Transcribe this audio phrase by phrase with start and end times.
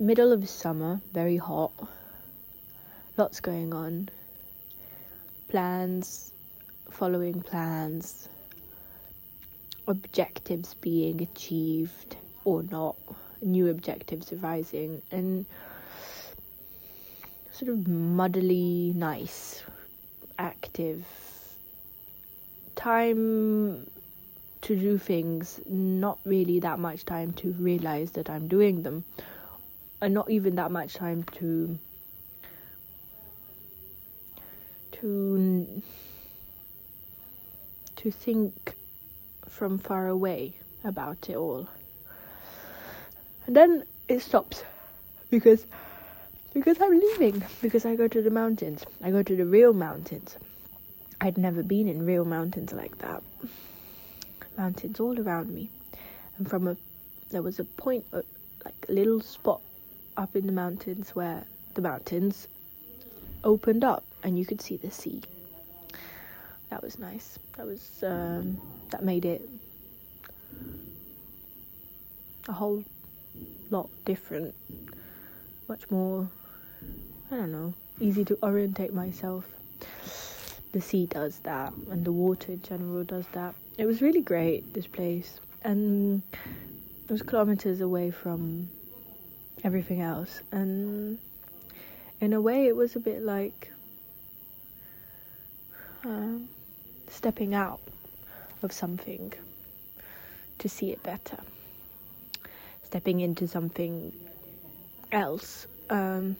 [0.00, 1.72] middle of summer, very hot,
[3.18, 4.08] lots going on,
[5.48, 6.32] plans,
[6.90, 8.28] following plans,
[9.86, 12.16] objectives being achieved
[12.46, 12.96] or not,
[13.42, 15.44] new objectives arising, and
[17.52, 19.62] sort of muddily nice,
[20.38, 21.04] active
[22.74, 23.86] time
[24.62, 29.04] to do things, not really that much time to realize that I'm doing them,
[30.00, 31.78] and not even that much time to
[34.92, 35.82] to
[37.96, 38.74] to think
[39.48, 41.68] from far away about it all.
[43.46, 44.64] And then it stops
[45.30, 45.66] because
[46.54, 48.84] because I'm leaving because I go to the mountains.
[49.02, 50.36] I go to the real mountains.
[51.20, 53.22] I'd never been in real mountains like that.
[54.56, 55.68] Mountains all around me.
[56.38, 56.76] And from a
[57.30, 58.22] there was a point uh,
[58.64, 59.60] like a little spot
[60.20, 61.44] up in the mountains where
[61.74, 62.46] the mountains
[63.42, 65.22] opened up and you could see the sea.
[66.68, 67.38] That was nice.
[67.56, 69.48] That was um, that made it
[72.48, 72.84] a whole
[73.70, 74.54] lot different,
[75.68, 76.28] much more.
[77.32, 79.46] I don't know, easy to orientate myself.
[80.72, 83.54] The sea does that, and the water in general does that.
[83.78, 88.68] It was really great, this place, and it was kilometers away from
[89.64, 91.18] everything else, and
[92.20, 93.70] in a way, it was a bit like
[96.04, 96.48] um,
[97.08, 97.80] stepping out
[98.62, 99.32] of something
[100.58, 101.38] to see it better,
[102.82, 104.12] stepping into something
[105.12, 105.66] else.
[105.88, 106.36] Um,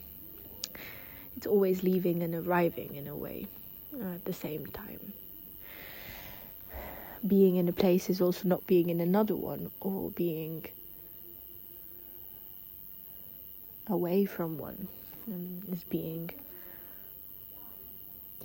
[1.37, 3.47] it's always leaving and arriving in a way
[3.95, 5.13] uh, at the same time.
[7.27, 10.67] Being in a place is also not being in another one or being
[13.91, 14.89] away from one
[15.29, 16.31] um, is being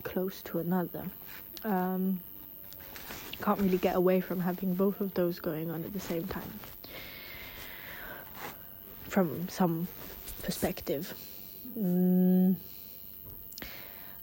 [0.04, 1.04] close to another.
[1.64, 2.20] Um,
[3.42, 6.60] can't really get away from having both of those going on at the same time.
[9.10, 9.88] From some
[10.42, 11.14] perspective.
[11.78, 12.56] Mm.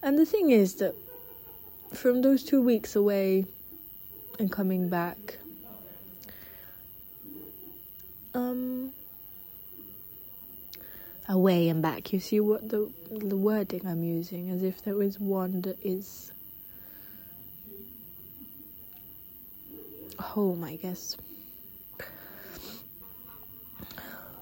[0.02, 0.94] And the thing is that
[1.92, 3.44] from those two weeks away
[4.38, 5.38] and coming back,
[8.34, 8.92] um,
[11.28, 12.12] away and back.
[12.12, 16.32] You see what the the wording I'm using, as if there is one that is
[20.18, 21.16] home, I guess.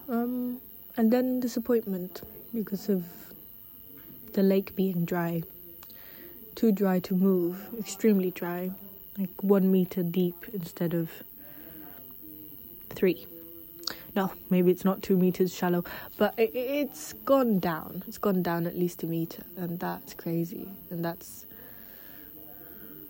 [0.08, 0.60] Um,
[0.96, 3.04] and then disappointment because of
[4.32, 5.42] the lake being dry,
[6.56, 8.72] too dry to move, extremely dry,
[9.18, 11.10] like one meter deep instead of
[12.91, 13.26] three
[14.16, 15.84] no, maybe it's not two meters shallow,
[16.16, 18.03] but it, it's gone down.
[18.09, 20.69] It's gone down at least a meter, and that's crazy.
[20.91, 21.47] And that's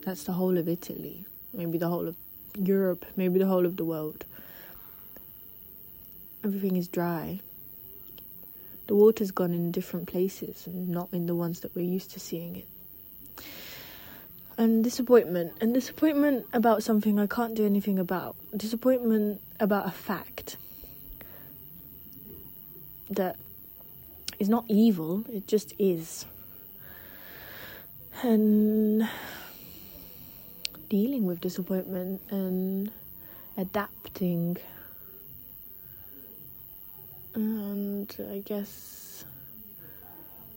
[0.05, 2.16] that's the whole of Italy, maybe the whole of
[2.56, 4.25] Europe, maybe the whole of the world.
[6.44, 7.41] Everything is dry.
[8.87, 12.21] The water's gone in different places, and not in the ones that we're used to
[12.21, 12.67] seeing it.
[14.59, 18.37] And disappointment, and disappointment about something I can't do anything about.
[18.55, 20.56] Disappointment about a fact
[23.10, 23.37] that
[24.38, 26.25] is not evil, it just is.
[28.22, 29.09] And
[30.88, 32.91] dealing with disappointment and
[33.56, 34.56] adapting.
[37.34, 39.25] And I guess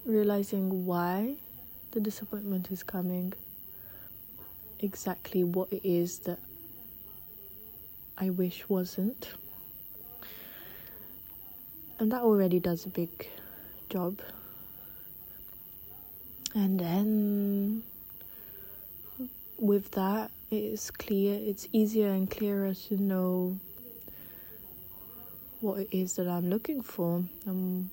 [0.06, 1.36] realizing why
[1.92, 3.34] the disappointment is coming,
[4.80, 6.40] exactly what it is that
[8.18, 9.34] I wish wasn't
[12.00, 13.10] and that already does a big
[13.90, 14.20] job.
[16.56, 17.84] And then
[19.58, 23.58] with that, it's clear, it's easier and clearer to know
[25.62, 27.90] what it is that I'm looking for and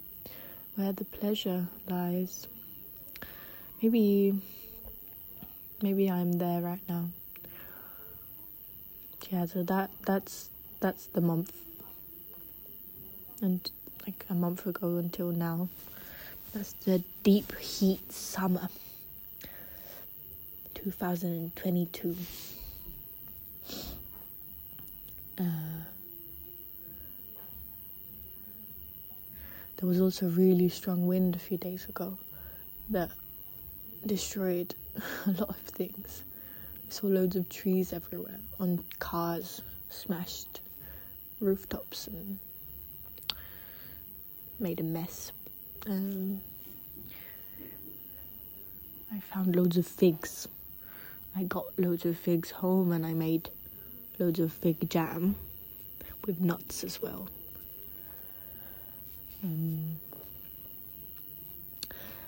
[0.74, 2.46] where the pleasure lies.
[3.80, 4.40] Maybe,
[5.80, 7.06] maybe I'm there right now.
[9.30, 10.50] Yeah, so that that's
[10.80, 11.52] that's the month,
[13.40, 13.70] and
[14.10, 15.68] like a month ago until now.
[16.52, 18.68] That's the deep heat summer
[20.74, 22.16] 2022.
[25.38, 25.42] Uh,
[29.76, 32.18] there was also really strong wind a few days ago
[32.88, 33.10] that
[34.06, 34.74] destroyed
[35.26, 36.24] a lot of things.
[36.88, 40.60] I saw loads of trees everywhere on cars, smashed
[41.40, 42.40] rooftops and
[44.60, 45.32] made a mess.
[45.86, 46.40] Um,
[49.12, 50.46] I found loads of figs.
[51.34, 53.50] I got loads of figs home and I made
[54.18, 55.36] loads of fig jam
[56.26, 57.28] with nuts as well.
[59.42, 59.96] Um,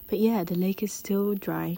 [0.08, 1.76] but yeah, the lake is still dry.